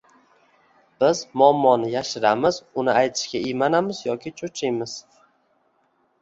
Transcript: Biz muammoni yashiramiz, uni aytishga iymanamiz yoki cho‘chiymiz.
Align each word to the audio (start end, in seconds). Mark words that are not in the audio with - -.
Biz 1.03 1.19
muammoni 1.41 1.89
yashiramiz, 1.95 2.57
uni 2.85 2.95
aytishga 3.03 3.43
iymanamiz 3.51 4.01
yoki 4.07 4.35
cho‘chiymiz. 4.43 4.97